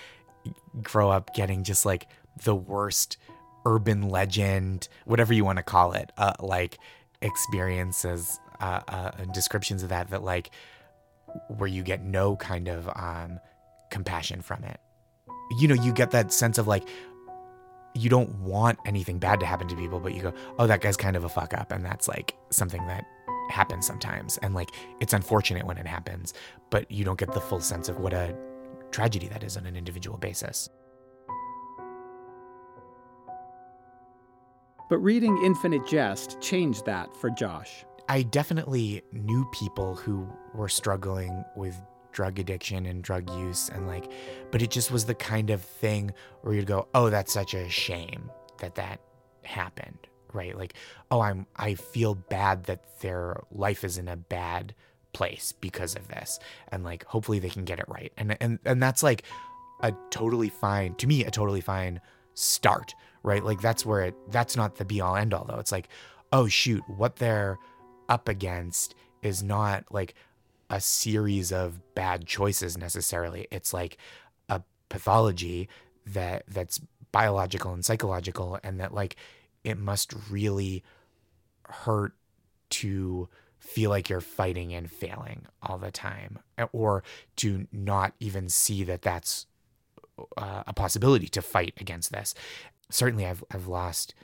grow 0.82 1.10
up 1.10 1.34
getting 1.34 1.64
just 1.64 1.84
like 1.84 2.06
the 2.44 2.54
worst 2.54 3.18
urban 3.66 4.08
legend, 4.08 4.88
whatever 5.04 5.34
you 5.34 5.44
want 5.44 5.58
to 5.58 5.62
call 5.62 5.92
it, 5.92 6.10
uh, 6.16 6.32
like 6.40 6.78
experiences 7.20 8.40
uh, 8.60 8.80
uh, 8.88 9.10
and 9.18 9.32
descriptions 9.32 9.82
of 9.82 9.90
that 9.90 10.10
that 10.10 10.22
like 10.22 10.50
where 11.48 11.68
you 11.68 11.82
get 11.82 12.02
no 12.02 12.36
kind 12.36 12.68
of 12.68 12.88
um, 12.96 13.38
compassion 13.90 14.40
from 14.40 14.64
it. 14.64 14.80
You 15.58 15.68
know, 15.68 15.74
you 15.74 15.92
get 15.92 16.12
that 16.12 16.32
sense 16.32 16.58
of 16.58 16.66
like 16.66 16.88
you 17.94 18.08
don't 18.08 18.30
want 18.40 18.78
anything 18.86 19.18
bad 19.18 19.40
to 19.40 19.46
happen 19.46 19.66
to 19.68 19.76
people, 19.76 19.98
but 20.00 20.14
you 20.14 20.22
go, 20.22 20.32
oh, 20.58 20.66
that 20.66 20.80
guy's 20.80 20.96
kind 20.96 21.16
of 21.16 21.24
a 21.24 21.28
fuck 21.28 21.52
up, 21.54 21.72
and 21.72 21.84
that's 21.84 22.06
like 22.06 22.34
something 22.50 22.86
that 22.86 23.04
happens 23.50 23.86
sometimes. 23.86 24.38
And 24.38 24.54
like, 24.54 24.70
it's 25.00 25.12
unfortunate 25.12 25.66
when 25.66 25.78
it 25.78 25.86
happens, 25.86 26.34
but 26.70 26.90
you 26.90 27.04
don't 27.04 27.18
get 27.18 27.32
the 27.32 27.40
full 27.40 27.60
sense 27.60 27.88
of 27.88 27.98
what 27.98 28.12
a 28.12 28.34
tragedy 28.90 29.28
that 29.28 29.44
is 29.44 29.56
on 29.56 29.66
an 29.66 29.76
individual 29.76 30.18
basis. 30.18 30.68
But 34.88 34.98
reading 34.98 35.40
Infinite 35.44 35.86
Jest 35.86 36.40
changed 36.40 36.84
that 36.86 37.14
for 37.16 37.30
Josh. 37.30 37.84
I 38.08 38.22
definitely 38.22 39.02
knew 39.12 39.48
people 39.52 39.94
who 39.94 40.28
were 40.52 40.68
struggling 40.68 41.44
with 41.54 41.80
drug 42.12 42.40
addiction 42.40 42.86
and 42.86 43.04
drug 43.04 43.30
use 43.30 43.68
and 43.68 43.86
like 43.86 44.10
but 44.50 44.60
it 44.60 44.68
just 44.68 44.90
was 44.90 45.06
the 45.06 45.14
kind 45.14 45.48
of 45.50 45.62
thing 45.62 46.12
where 46.42 46.54
you'd 46.54 46.66
go 46.66 46.88
oh 46.92 47.08
that's 47.08 47.32
such 47.32 47.54
a 47.54 47.68
shame 47.68 48.28
that 48.58 48.74
that 48.74 49.00
happened 49.44 50.08
right? 50.34 50.56
Like, 50.56 50.74
oh, 51.10 51.20
I'm 51.20 51.46
I 51.56 51.74
feel 51.74 52.14
bad 52.14 52.64
that 52.64 53.00
their 53.00 53.42
life 53.50 53.84
is 53.84 53.98
in 53.98 54.08
a 54.08 54.16
bad 54.16 54.74
place 55.12 55.52
because 55.60 55.94
of 55.94 56.08
this. 56.08 56.38
And 56.68 56.84
like 56.84 57.04
hopefully 57.04 57.38
they 57.38 57.48
can 57.48 57.64
get 57.64 57.78
it 57.78 57.88
right. 57.88 58.12
And 58.16 58.36
and 58.40 58.58
and 58.64 58.82
that's 58.82 59.02
like 59.02 59.24
a 59.80 59.92
totally 60.10 60.48
fine 60.48 60.94
to 60.96 61.06
me, 61.06 61.24
a 61.24 61.30
totally 61.30 61.60
fine 61.60 62.00
start, 62.34 62.94
right? 63.22 63.44
Like 63.44 63.60
that's 63.60 63.84
where 63.84 64.02
it 64.02 64.14
that's 64.30 64.56
not 64.56 64.76
the 64.76 64.84
be 64.84 65.00
all 65.00 65.16
end 65.16 65.34
all 65.34 65.44
though. 65.44 65.58
It's 65.58 65.72
like, 65.72 65.88
oh 66.32 66.48
shoot, 66.48 66.82
what 66.88 67.16
they're 67.16 67.58
up 68.08 68.28
against 68.28 68.94
is 69.22 69.42
not 69.42 69.84
like 69.90 70.14
a 70.68 70.80
series 70.80 71.52
of 71.52 71.80
bad 71.94 72.26
choices 72.26 72.78
necessarily. 72.78 73.48
It's 73.50 73.74
like 73.74 73.98
a 74.48 74.62
pathology 74.88 75.68
that 76.06 76.44
that's 76.48 76.80
biological 77.12 77.72
and 77.72 77.84
psychological 77.84 78.58
and 78.62 78.78
that 78.80 78.94
like 78.94 79.16
it 79.64 79.78
must 79.78 80.14
really 80.30 80.82
hurt 81.64 82.14
to 82.70 83.28
feel 83.58 83.90
like 83.90 84.08
you're 84.08 84.20
fighting 84.20 84.72
and 84.72 84.90
failing 84.90 85.46
all 85.62 85.78
the 85.78 85.90
time 85.90 86.38
or 86.72 87.02
to 87.36 87.66
not 87.72 88.14
even 88.18 88.48
see 88.48 88.82
that 88.84 89.02
that's 89.02 89.46
uh, 90.36 90.62
a 90.66 90.72
possibility 90.72 91.28
to 91.28 91.42
fight 91.42 91.74
against 91.78 92.12
this. 92.12 92.34
Certainly 92.90 93.26
i've 93.26 93.44
i've 93.52 93.68
lost 93.68 94.14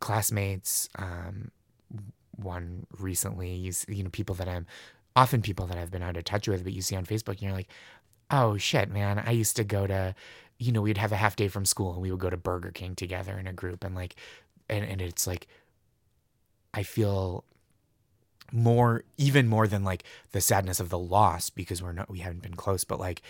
classmates 0.00 0.88
um, 0.96 1.52
one 2.36 2.86
recently 2.98 3.52
you, 3.54 3.72
you 3.88 4.02
know 4.02 4.10
people 4.10 4.34
that 4.34 4.48
i'm 4.48 4.66
often 5.14 5.40
people 5.42 5.66
that 5.66 5.78
i've 5.78 5.90
been 5.90 6.02
out 6.02 6.16
of 6.16 6.24
touch 6.24 6.48
with 6.48 6.64
but 6.64 6.72
you 6.72 6.82
see 6.82 6.96
on 6.96 7.06
facebook 7.06 7.32
and 7.34 7.42
you're 7.42 7.52
like 7.52 7.68
oh 8.30 8.56
shit 8.56 8.90
man 8.90 9.22
i 9.24 9.30
used 9.30 9.54
to 9.54 9.62
go 9.62 9.86
to 9.86 10.14
you 10.58 10.72
know 10.72 10.80
we'd 10.80 10.98
have 10.98 11.12
a 11.12 11.16
half 11.16 11.36
day 11.36 11.46
from 11.48 11.64
school 11.64 11.92
and 11.92 12.02
we 12.02 12.10
would 12.10 12.20
go 12.20 12.30
to 12.30 12.36
burger 12.36 12.70
king 12.72 12.94
together 12.96 13.38
in 13.38 13.46
a 13.46 13.52
group 13.52 13.84
and 13.84 13.94
like 13.94 14.16
and 14.68 14.84
and 14.84 15.00
it's 15.00 15.26
like 15.26 15.46
I 16.74 16.82
feel 16.82 17.44
more 18.50 19.04
even 19.16 19.48
more 19.48 19.66
than 19.66 19.82
like 19.84 20.04
the 20.32 20.40
sadness 20.40 20.80
of 20.80 20.90
the 20.90 20.98
loss 20.98 21.50
because 21.50 21.82
we're 21.82 21.92
not 21.92 22.10
we 22.10 22.18
haven't 22.18 22.42
been 22.42 22.54
close 22.54 22.84
but 22.84 23.00
like 23.00 23.22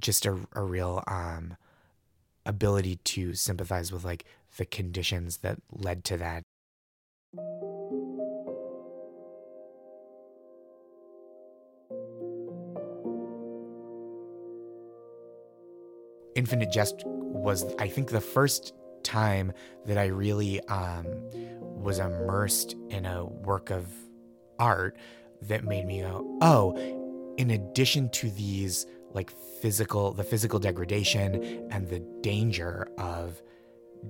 just 0.00 0.24
a, 0.24 0.38
a 0.54 0.62
real 0.62 1.04
um 1.06 1.56
ability 2.44 2.96
to 3.04 3.34
sympathize 3.34 3.92
with 3.92 4.04
like 4.04 4.24
the 4.56 4.64
conditions 4.64 5.38
that 5.38 5.58
led 5.70 6.04
to 6.04 6.16
that. 6.18 6.42
Infinite 16.34 16.72
Jest 16.72 17.02
was 17.06 17.64
I 17.78 17.88
think 17.88 18.10
the 18.10 18.20
first 18.20 18.74
time 19.12 19.52
that 19.84 19.98
I 19.98 20.06
really 20.06 20.60
um, 20.68 21.06
was 21.60 21.98
immersed 21.98 22.76
in 22.88 23.04
a 23.04 23.24
work 23.24 23.70
of 23.70 23.86
art 24.58 24.96
that 25.42 25.64
made 25.64 25.86
me 25.86 26.00
go, 26.00 26.38
oh, 26.40 26.76
in 27.36 27.50
addition 27.50 28.08
to 28.10 28.30
these 28.30 28.86
like 29.12 29.30
physical, 29.60 30.12
the 30.12 30.24
physical 30.24 30.58
degradation 30.58 31.68
and 31.70 31.88
the 31.88 32.00
danger 32.22 32.88
of 32.96 33.42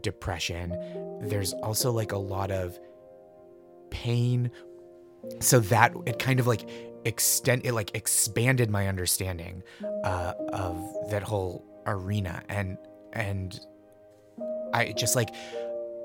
depression, 0.00 0.76
there's 1.20 1.52
also 1.54 1.90
like 1.90 2.12
a 2.12 2.18
lot 2.18 2.50
of 2.50 2.78
pain. 3.90 4.50
So 5.40 5.58
that 5.60 5.94
it 6.06 6.18
kind 6.18 6.38
of 6.40 6.46
like 6.46 6.68
extend 7.04 7.66
it 7.66 7.72
like 7.72 7.90
expanded 7.94 8.70
my 8.70 8.88
understanding 8.88 9.62
uh, 10.04 10.34
of 10.52 10.76
that 11.10 11.22
whole 11.22 11.64
arena 11.86 12.42
and 12.48 12.76
and 13.12 13.60
I 14.72 14.92
just 14.92 15.16
like 15.16 15.34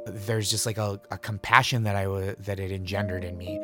there's 0.06 0.50
just 0.50 0.66
like 0.66 0.78
a, 0.78 1.00
a 1.12 1.18
compassion 1.18 1.84
that 1.84 1.96
I 1.96 2.08
was 2.08 2.36
that 2.40 2.60
it 2.60 2.72
engendered 2.72 3.24
in 3.24 3.38
me 3.38 3.60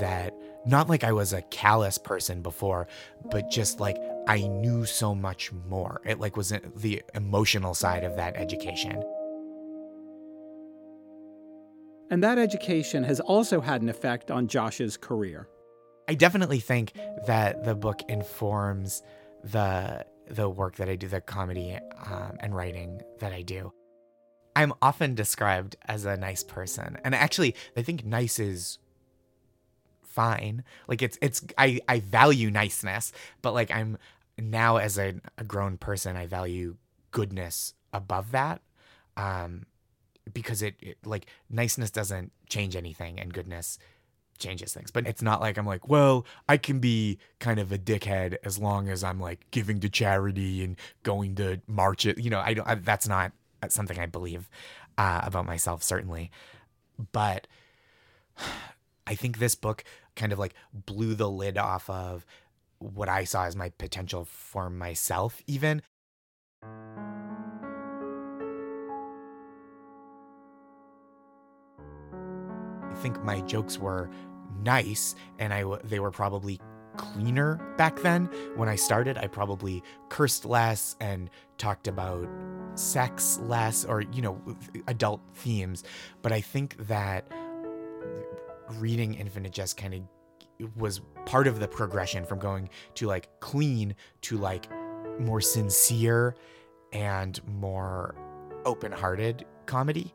that 0.00 0.34
not 0.66 0.88
like 0.88 1.04
I 1.04 1.12
was 1.12 1.32
a 1.32 1.42
callous 1.42 1.98
person 1.98 2.40
before, 2.40 2.88
but 3.30 3.50
just 3.50 3.80
like 3.80 3.98
I 4.26 4.46
knew 4.46 4.86
so 4.86 5.14
much 5.14 5.52
more. 5.68 6.00
It 6.04 6.20
like 6.20 6.36
was 6.36 6.52
the 6.76 7.02
emotional 7.14 7.74
side 7.74 8.04
of 8.04 8.16
that 8.16 8.36
education. 8.36 9.02
And 12.10 12.22
that 12.22 12.38
education 12.38 13.02
has 13.04 13.20
also 13.20 13.60
had 13.60 13.82
an 13.82 13.88
effect 13.88 14.30
on 14.30 14.46
Josh's 14.46 14.96
career. 14.96 15.48
I 16.08 16.14
definitely 16.14 16.60
think 16.60 16.92
that 17.26 17.64
the 17.64 17.74
book 17.74 18.00
informs 18.08 19.02
the 19.42 20.04
the 20.28 20.48
work 20.48 20.76
that 20.76 20.88
I 20.88 20.96
do, 20.96 21.06
the 21.06 21.20
comedy 21.20 21.78
um, 22.10 22.36
and 22.40 22.54
writing 22.54 23.02
that 23.20 23.32
I 23.32 23.42
do. 23.42 23.72
I'm 24.56 24.72
often 24.80 25.14
described 25.14 25.76
as 25.86 26.04
a 26.04 26.16
nice 26.16 26.42
person, 26.42 26.98
and 27.04 27.14
actually, 27.14 27.54
I 27.76 27.82
think 27.82 28.04
nice 28.04 28.38
is 28.38 28.78
fine. 30.02 30.64
Like 30.86 31.02
it's 31.02 31.18
it's 31.20 31.44
I 31.58 31.80
I 31.88 32.00
value 32.00 32.50
niceness, 32.50 33.12
but 33.42 33.52
like 33.52 33.70
I'm 33.70 33.98
now 34.38 34.76
as 34.76 34.98
a, 34.98 35.14
a 35.38 35.44
grown 35.44 35.76
person, 35.76 36.16
I 36.16 36.26
value 36.26 36.76
goodness 37.10 37.74
above 37.92 38.32
that. 38.32 38.60
Um, 39.16 39.66
because 40.32 40.62
it, 40.62 40.74
it 40.80 40.98
like 41.04 41.26
niceness 41.50 41.90
doesn't 41.90 42.32
change 42.48 42.76
anything, 42.76 43.20
and 43.20 43.32
goodness 43.32 43.78
changes 44.38 44.72
things. 44.72 44.90
But 44.90 45.06
it's 45.06 45.22
not 45.22 45.40
like 45.40 45.58
I'm 45.58 45.66
like, 45.66 45.88
well, 45.88 46.26
I 46.48 46.56
can 46.56 46.78
be 46.78 47.18
kind 47.38 47.60
of 47.60 47.72
a 47.72 47.78
dickhead 47.78 48.36
as 48.44 48.58
long 48.58 48.88
as 48.88 49.04
I'm 49.04 49.20
like 49.20 49.46
giving 49.50 49.80
to 49.80 49.88
charity 49.88 50.64
and 50.64 50.76
going 51.02 51.34
to 51.36 51.60
march 51.66 52.06
it. 52.06 52.18
You 52.18 52.30
know, 52.30 52.40
I 52.40 52.54
don't. 52.54 52.66
I, 52.66 52.76
that's 52.76 53.08
not 53.08 53.32
something 53.72 53.98
I 53.98 54.06
believe 54.06 54.48
uh, 54.98 55.20
about 55.24 55.46
myself, 55.46 55.82
certainly. 55.82 56.30
But 57.12 57.46
I 59.06 59.14
think 59.14 59.38
this 59.38 59.54
book 59.54 59.84
kind 60.16 60.32
of 60.32 60.38
like 60.38 60.54
blew 60.72 61.14
the 61.14 61.30
lid 61.30 61.58
off 61.58 61.90
of 61.90 62.24
what 62.78 63.08
I 63.08 63.24
saw 63.24 63.44
as 63.44 63.56
my 63.56 63.70
potential 63.70 64.24
for 64.24 64.70
myself, 64.70 65.42
even. 65.46 65.82
I 72.94 72.96
think 72.96 73.22
my 73.24 73.40
jokes 73.40 73.78
were 73.78 74.08
nice 74.62 75.14
and 75.38 75.52
I 75.52 75.64
they 75.84 76.00
were 76.00 76.10
probably 76.10 76.60
cleaner 76.96 77.56
back 77.76 78.00
then. 78.00 78.26
When 78.56 78.68
I 78.68 78.76
started, 78.76 79.18
I 79.18 79.26
probably 79.26 79.82
cursed 80.08 80.44
less 80.44 80.96
and 81.00 81.30
talked 81.58 81.88
about 81.88 82.28
sex 82.74 83.38
less 83.42 83.84
or, 83.84 84.02
you 84.02 84.22
know, 84.22 84.40
adult 84.88 85.20
themes. 85.34 85.84
But 86.22 86.32
I 86.32 86.40
think 86.40 86.76
that 86.88 87.26
reading 88.78 89.14
Infinite 89.14 89.52
Jest 89.52 89.76
kind 89.76 89.94
of 89.94 90.02
was 90.76 91.00
part 91.26 91.46
of 91.46 91.60
the 91.60 91.68
progression 91.68 92.24
from 92.24 92.38
going 92.38 92.68
to 92.94 93.06
like 93.06 93.28
clean 93.40 93.94
to 94.22 94.38
like 94.38 94.68
more 95.18 95.40
sincere 95.40 96.36
and 96.92 97.40
more 97.46 98.14
open 98.64 98.92
hearted 98.92 99.44
comedy. 99.66 100.14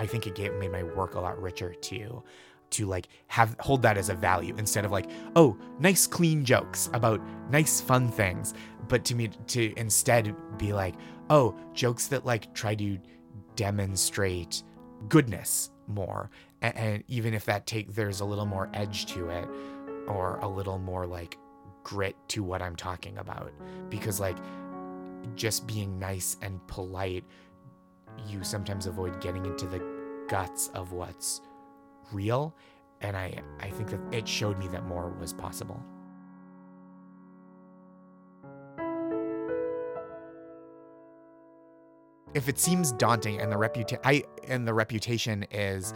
I 0.00 0.06
think 0.06 0.26
it 0.26 0.34
gave 0.34 0.54
made 0.54 0.72
my 0.72 0.82
work 0.82 1.14
a 1.14 1.20
lot 1.20 1.40
richer 1.40 1.74
too 1.74 2.22
to 2.70 2.86
like 2.86 3.08
have 3.26 3.54
hold 3.60 3.82
that 3.82 3.98
as 3.98 4.08
a 4.08 4.14
value 4.14 4.54
instead 4.56 4.86
of 4.86 4.90
like 4.90 5.10
oh 5.36 5.58
nice 5.78 6.06
clean 6.06 6.42
jokes 6.42 6.88
about 6.94 7.20
nice 7.50 7.82
fun 7.82 8.08
things. 8.10 8.54
But 8.88 9.04
to 9.04 9.14
me 9.14 9.28
to 9.48 9.78
instead 9.78 10.34
be 10.56 10.72
like 10.72 10.94
oh 11.28 11.54
jokes 11.74 12.06
that 12.06 12.24
like 12.24 12.54
try 12.54 12.74
to 12.76 12.98
demonstrate 13.56 14.62
goodness 15.10 15.70
more. 15.86 16.30
And, 16.62 16.76
and 16.76 17.04
even 17.06 17.34
if 17.34 17.44
that 17.44 17.66
take 17.66 17.94
there's 17.94 18.20
a 18.20 18.24
little 18.24 18.46
more 18.46 18.70
edge 18.72 19.04
to 19.12 19.28
it 19.28 19.46
or 20.08 20.38
a 20.38 20.48
little 20.48 20.78
more 20.78 21.06
like 21.06 21.36
grit 21.82 22.16
to 22.28 22.42
what 22.42 22.62
I'm 22.62 22.74
talking 22.74 23.18
about. 23.18 23.52
Because 23.90 24.18
like 24.18 24.38
just 25.34 25.66
being 25.66 25.98
nice 25.98 26.38
and 26.40 26.66
polite 26.68 27.24
you 28.26 28.42
sometimes 28.42 28.86
avoid 28.86 29.20
getting 29.20 29.44
into 29.46 29.66
the 29.66 29.99
guts 30.30 30.68
of 30.74 30.92
what's 30.92 31.40
real 32.12 32.54
and 33.00 33.16
I 33.16 33.34
I 33.58 33.68
think 33.70 33.90
that 33.90 34.00
it 34.12 34.28
showed 34.28 34.58
me 34.58 34.68
that 34.68 34.86
more 34.86 35.12
was 35.20 35.32
possible. 35.32 35.82
If 42.32 42.48
it 42.48 42.60
seems 42.60 42.92
daunting 42.92 43.40
and 43.40 43.50
the 43.50 43.56
reputation 43.56 44.00
I 44.04 44.22
and 44.46 44.68
the 44.68 44.74
reputation 44.74 45.44
is 45.50 45.92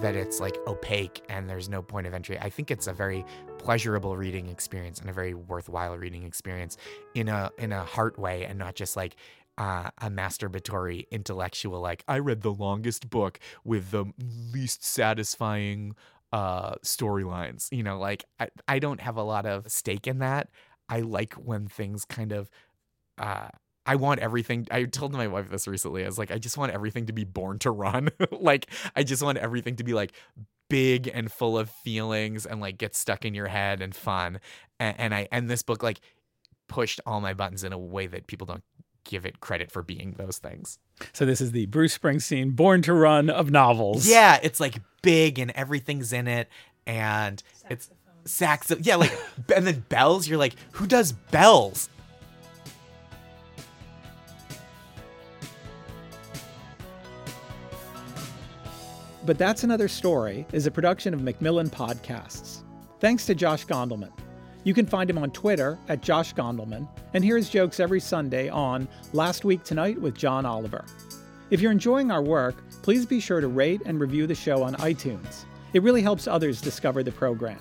that 0.00 0.14
it's 0.14 0.40
like 0.40 0.56
opaque 0.66 1.22
and 1.28 1.48
there's 1.48 1.68
no 1.68 1.82
point 1.82 2.06
of 2.06 2.14
entry. 2.14 2.38
I 2.38 2.50
think 2.50 2.70
it's 2.70 2.86
a 2.86 2.92
very 2.92 3.24
pleasurable 3.58 4.16
reading 4.16 4.48
experience 4.48 5.00
and 5.00 5.10
a 5.10 5.12
very 5.12 5.34
worthwhile 5.34 5.96
reading 5.96 6.24
experience 6.24 6.76
in 7.14 7.28
a 7.28 7.50
in 7.58 7.72
a 7.72 7.84
heart 7.84 8.18
way 8.18 8.44
and 8.44 8.58
not 8.58 8.74
just 8.74 8.94
like 8.94 9.16
uh, 9.60 9.90
a 9.98 10.08
masturbatory 10.08 11.04
intellectual 11.10 11.80
like 11.80 12.02
I 12.08 12.18
read 12.18 12.40
the 12.40 12.52
longest 12.52 13.10
book 13.10 13.38
with 13.62 13.90
the 13.90 14.06
least 14.52 14.82
satisfying 14.82 15.94
uh 16.32 16.76
storylines 16.84 17.68
you 17.72 17.82
know 17.82 17.98
like 17.98 18.24
I, 18.38 18.48
I 18.66 18.78
don't 18.78 19.00
have 19.00 19.16
a 19.16 19.22
lot 19.22 19.46
of 19.46 19.70
stake 19.70 20.06
in 20.06 20.20
that 20.20 20.48
i 20.88 21.00
like 21.00 21.34
when 21.34 21.66
things 21.66 22.04
kind 22.04 22.30
of 22.30 22.48
uh 23.18 23.48
I 23.86 23.96
want 23.96 24.20
everything. 24.20 24.68
I 24.70 24.84
told 24.84 25.12
my 25.12 25.26
wife 25.26 25.50
this 25.50 25.66
recently. 25.66 26.04
I 26.04 26.06
was 26.06 26.18
like, 26.18 26.30
I 26.30 26.38
just 26.38 26.56
want 26.56 26.70
everything 26.70 27.06
to 27.06 27.12
be 27.12 27.24
born 27.24 27.58
to 27.60 27.70
run. 27.70 28.10
like, 28.30 28.70
I 28.94 29.02
just 29.02 29.22
want 29.22 29.38
everything 29.38 29.76
to 29.76 29.84
be 29.84 29.94
like 29.94 30.12
big 30.68 31.10
and 31.12 31.32
full 31.32 31.58
of 31.58 31.70
feelings 31.70 32.46
and 32.46 32.60
like 32.60 32.78
get 32.78 32.94
stuck 32.94 33.24
in 33.24 33.34
your 33.34 33.48
head 33.48 33.80
and 33.80 33.94
fun. 33.94 34.38
And, 34.78 35.00
and 35.00 35.14
I 35.14 35.28
and 35.32 35.50
this 35.50 35.62
book 35.62 35.82
like 35.82 36.00
pushed 36.68 37.00
all 37.04 37.20
my 37.20 37.34
buttons 37.34 37.64
in 37.64 37.72
a 37.72 37.78
way 37.78 38.06
that 38.06 38.28
people 38.28 38.46
don't 38.46 38.62
give 39.10 39.26
it 39.26 39.40
credit 39.40 39.72
for 39.72 39.82
being 39.82 40.14
those 40.16 40.38
things. 40.38 40.78
So 41.12 41.26
this 41.26 41.40
is 41.40 41.50
the 41.50 41.66
Bruce 41.66 41.98
Springsteen 41.98 42.54
Born 42.54 42.80
to 42.82 42.94
Run 42.94 43.28
of 43.28 43.50
novels. 43.50 44.06
Yeah, 44.06 44.38
it's 44.42 44.60
like 44.60 44.76
big 45.02 45.38
and 45.38 45.50
everything's 45.50 46.12
in 46.12 46.28
it 46.28 46.48
and 46.86 47.42
it's 47.68 47.90
sax 48.24 48.72
yeah, 48.80 48.96
like 48.96 49.12
and 49.54 49.66
then 49.66 49.84
bells, 49.88 50.28
you're 50.28 50.38
like, 50.38 50.54
who 50.72 50.86
does 50.86 51.12
bells? 51.12 51.90
But 59.26 59.36
That's 59.36 59.64
Another 59.64 59.88
Story 59.88 60.46
is 60.52 60.66
a 60.66 60.70
production 60.70 61.12
of 61.12 61.20
Macmillan 61.20 61.68
Podcasts. 61.68 62.62
Thanks 63.00 63.26
to 63.26 63.34
Josh 63.34 63.66
Gondelman. 63.66 64.10
You 64.64 64.72
can 64.72 64.86
find 64.86 65.10
him 65.10 65.18
on 65.18 65.30
Twitter 65.30 65.78
at 65.88 66.00
Josh 66.00 66.34
Gondelman 66.34 66.88
and 67.14 67.24
hear 67.24 67.36
his 67.36 67.50
jokes 67.50 67.80
every 67.80 68.00
Sunday 68.00 68.48
on 68.48 68.88
Last 69.12 69.44
Week 69.44 69.62
Tonight 69.64 70.00
with 70.00 70.16
John 70.16 70.46
Oliver. 70.46 70.84
If 71.50 71.60
you're 71.60 71.72
enjoying 71.72 72.10
our 72.10 72.22
work, 72.22 72.56
please 72.82 73.04
be 73.04 73.20
sure 73.20 73.40
to 73.40 73.48
rate 73.48 73.82
and 73.84 74.00
review 74.00 74.26
the 74.26 74.34
show 74.34 74.62
on 74.62 74.74
iTunes. 74.76 75.44
It 75.72 75.82
really 75.82 76.02
helps 76.02 76.28
others 76.28 76.60
discover 76.60 77.02
the 77.02 77.12
program. 77.12 77.58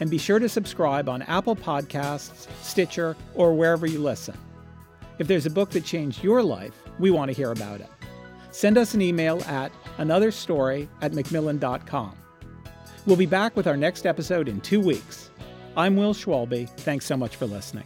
And 0.00 0.10
be 0.10 0.18
sure 0.18 0.38
to 0.38 0.48
subscribe 0.48 1.08
on 1.08 1.22
Apple 1.22 1.54
Podcasts, 1.54 2.48
Stitcher, 2.62 3.16
or 3.34 3.52
wherever 3.54 3.86
you 3.86 3.98
listen. 3.98 4.36
If 5.18 5.26
there's 5.26 5.44
a 5.44 5.50
book 5.50 5.70
that 5.70 5.84
changed 5.84 6.24
your 6.24 6.42
life, 6.42 6.74
we 6.98 7.10
want 7.10 7.28
to 7.28 7.36
hear 7.36 7.52
about 7.52 7.80
it. 7.80 7.90
Send 8.50 8.78
us 8.78 8.94
an 8.94 9.02
email 9.02 9.42
at 9.42 9.70
anotherstory 9.98 10.88
at 11.02 11.12
macmillan.com. 11.12 12.16
We'll 13.06 13.16
be 13.16 13.26
back 13.26 13.56
with 13.56 13.66
our 13.66 13.76
next 13.76 14.06
episode 14.06 14.48
in 14.48 14.60
two 14.60 14.80
weeks. 14.80 15.30
I'm 15.76 15.96
Will 15.96 16.14
Schwalbe. 16.14 16.68
Thanks 16.80 17.04
so 17.04 17.16
much 17.16 17.36
for 17.36 17.46
listening. 17.46 17.84